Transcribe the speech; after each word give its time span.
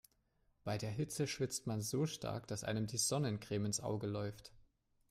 Bei 0.63 0.79
der 0.79 0.89
Hitze 0.89 1.27
schwitzt 1.27 1.67
man 1.67 1.83
so 1.83 2.07
stark, 2.07 2.47
dass 2.47 2.63
einem 2.63 2.87
die 2.87 2.97
Sonnencreme 2.97 3.65
ins 3.65 3.81
Auge 3.81 4.07
läuft. 4.07 4.51